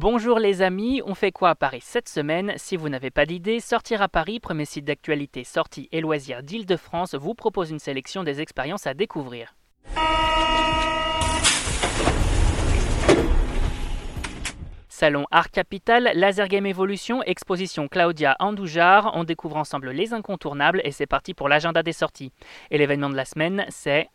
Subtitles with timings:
[0.00, 2.54] Bonjour les amis, on fait quoi à Paris cette semaine?
[2.56, 7.14] Si vous n'avez pas d'idée, Sortir à Paris, premier site d'actualité sorties et loisirs d'Île-de-France,
[7.14, 9.54] vous propose une sélection des expériences à découvrir.
[14.88, 19.10] Salon Art Capital, Laser Game Evolution, exposition Claudia Andoujar.
[19.14, 22.32] On découvre ensemble les incontournables et c'est parti pour l'agenda des sorties.
[22.70, 24.08] Et l'événement de la semaine, c'est.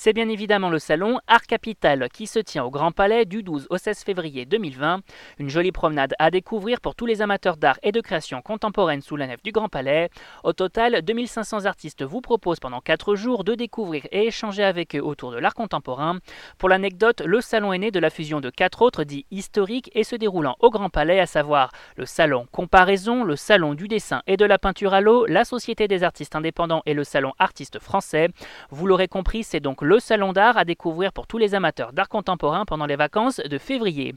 [0.00, 3.66] C'est bien évidemment le salon Art Capital qui se tient au Grand Palais du 12
[3.68, 5.00] au 16 février 2020.
[5.40, 9.16] Une jolie promenade à découvrir pour tous les amateurs d'art et de création contemporaine sous
[9.16, 10.08] la nef du Grand Palais.
[10.44, 15.02] Au total, 2500 artistes vous proposent pendant 4 jours de découvrir et échanger avec eux
[15.02, 16.20] autour de l'art contemporain.
[16.58, 20.04] Pour l'anecdote, le salon est né de la fusion de quatre autres dits historiques et
[20.04, 24.36] se déroulant au Grand Palais, à savoir le salon Comparaison, le salon du dessin et
[24.36, 28.28] de la peinture à l'eau, la Société des artistes indépendants et le salon artistes français.
[28.70, 32.10] Vous l'aurez compris, c'est donc le salon d'art à découvrir pour tous les amateurs d'art
[32.10, 34.14] contemporain pendant les vacances de février.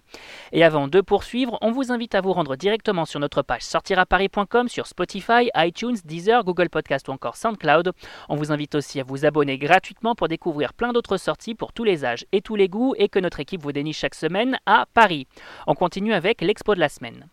[0.52, 4.68] Et avant de poursuivre, on vous invite à vous rendre directement sur notre page sortiraparis.com
[4.68, 7.94] sur Spotify, iTunes, Deezer, Google Podcast ou encore SoundCloud.
[8.28, 11.86] On vous invite aussi à vous abonner gratuitement pour découvrir plein d'autres sorties pour tous
[11.86, 14.86] les âges et tous les goûts et que notre équipe vous déniche chaque semaine à
[14.94, 15.26] Paris.
[15.68, 17.28] On continue avec l'expo de la semaine.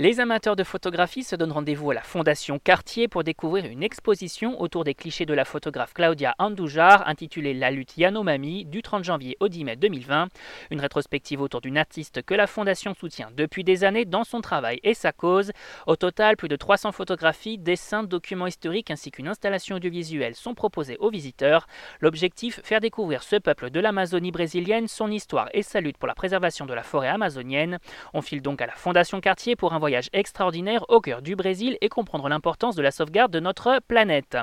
[0.00, 4.60] Les amateurs de photographie se donnent rendez-vous à la Fondation Cartier pour découvrir une exposition
[4.60, 9.36] autour des clichés de la photographe Claudia Andoujar intitulée La lutte Yanomami du 30 janvier
[9.40, 10.28] au 10 mai 2020.
[10.70, 14.78] Une rétrospective autour d'une artiste que la Fondation soutient depuis des années dans son travail
[14.84, 15.50] et sa cause.
[15.88, 20.96] Au total, plus de 300 photographies, dessins, documents historiques ainsi qu'une installation audiovisuelle sont proposés
[21.00, 21.66] aux visiteurs.
[21.98, 26.14] L'objectif, faire découvrir ce peuple de l'Amazonie brésilienne, son histoire et sa lutte pour la
[26.14, 27.80] préservation de la forêt amazonienne.
[28.14, 31.76] On file donc à la Fondation Cartier pour un voyage extraordinaire au cœur du Brésil
[31.80, 34.36] et comprendre l'importance de la sauvegarde de notre planète.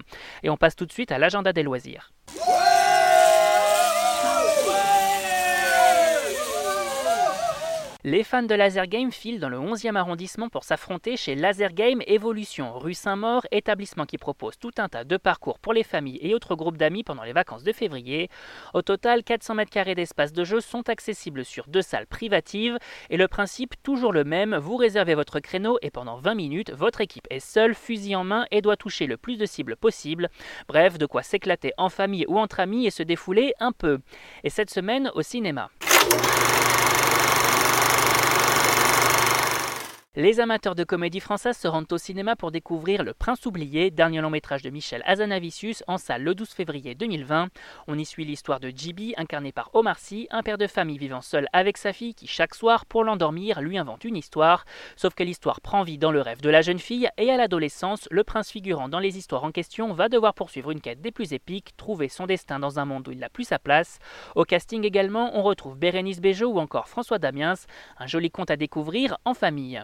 [0.44, 2.12] Et on passe tout de suite à l'agenda des loisirs.
[8.08, 12.04] Les fans de Laser Game filent dans le 11e arrondissement pour s'affronter chez Laser Game
[12.06, 16.36] Evolution, rue Saint-Maur, établissement qui propose tout un tas de parcours pour les familles et
[16.36, 18.30] autres groupes d'amis pendant les vacances de février.
[18.76, 22.78] Au total, 400 mètres carrés d'espace de jeu sont accessibles sur deux salles privatives
[23.10, 27.02] et le principe toujours le même, vous réservez votre créneau et pendant 20 minutes, votre
[27.02, 30.30] équipe est seule, fusil en main et doit toucher le plus de cibles possible.
[30.68, 33.98] Bref, de quoi s'éclater en famille ou entre amis et se défouler un peu.
[34.44, 35.72] Et cette semaine au cinéma.
[40.18, 44.22] Les amateurs de comédie française se rendent au cinéma pour découvrir Le Prince oublié, dernier
[44.22, 47.50] long métrage de Michel Azanavicius, en salle le 12 février 2020.
[47.88, 51.20] On y suit l'histoire de Jibi, incarné par Omar Sy, un père de famille vivant
[51.20, 54.64] seul avec sa fille qui, chaque soir, pour l'endormir, lui invente une histoire.
[54.96, 58.08] Sauf que l'histoire prend vie dans le rêve de la jeune fille et à l'adolescence,
[58.10, 61.34] le prince figurant dans les histoires en question va devoir poursuivre une quête des plus
[61.34, 64.00] épiques, trouver son destin dans un monde où il n'a plus sa place.
[64.36, 67.56] Au casting également, on retrouve Bérénice Bejo ou encore François Damiens,
[67.98, 69.84] un joli conte à découvrir en famille.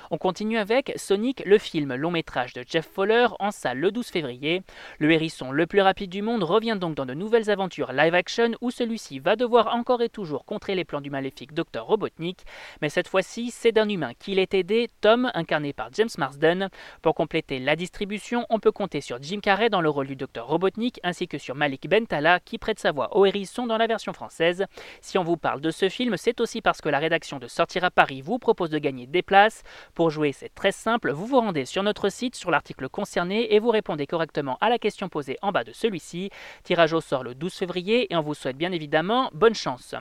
[0.13, 4.07] On continue avec Sonic, le film long métrage de Jeff Fowler en salle le 12
[4.07, 4.61] février.
[4.99, 8.51] Le hérisson le plus rapide du monde revient donc dans de nouvelles aventures live action
[8.59, 12.39] où celui-ci va devoir encore et toujours contrer les plans du maléfique Dr Robotnik.
[12.81, 16.67] Mais cette fois-ci, c'est d'un humain qu'il est aidé, Tom, incarné par James Marsden.
[17.01, 20.45] Pour compléter la distribution, on peut compter sur Jim Carrey dans le rôle du Dr
[20.45, 24.11] Robotnik ainsi que sur Malik Bentala qui prête sa voix au hérisson dans la version
[24.11, 24.65] française.
[24.99, 27.85] Si on vous parle de ce film, c'est aussi parce que la rédaction de Sortir
[27.85, 29.63] à Paris vous propose de gagner des places.
[30.01, 33.59] Pour jouer, c'est très simple, vous vous rendez sur notre site, sur l'article concerné, et
[33.59, 36.31] vous répondez correctement à la question posée en bas de celui-ci.
[36.63, 39.93] Tirage au sort le 12 février, et on vous souhaite bien évidemment bonne chance.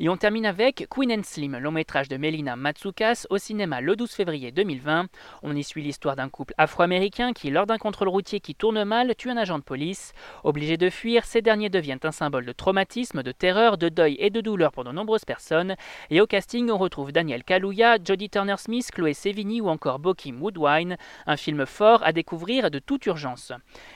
[0.00, 3.96] Et on termine avec Queen and Slim, long métrage de Melina Matsoukas au cinéma le
[3.96, 5.06] 12 février 2020.
[5.42, 9.14] On y suit l'histoire d'un couple afro-américain qui, lors d'un contrôle routier qui tourne mal,
[9.16, 10.12] tue un agent de police.
[10.44, 14.30] Obligés de fuir, ces derniers deviennent un symbole de traumatisme, de terreur, de deuil et
[14.30, 15.76] de douleur pour de nombreuses personnes.
[16.10, 20.96] Et au casting, on retrouve Daniel Kaluuya, Jodie Turner-Smith, Chloé Sevigny ou encore Bokim Woodwine,
[21.26, 23.52] un film fort à découvrir de toute urgence.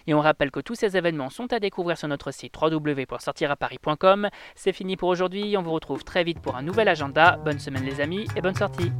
[0.07, 4.29] Et on rappelle que tous ces événements sont à découvrir sur notre site www.sortiraparis.com.
[4.55, 7.39] C'est fini pour aujourd'hui, on vous retrouve très vite pour un nouvel agenda.
[7.45, 8.91] Bonne semaine les amis et bonne sortie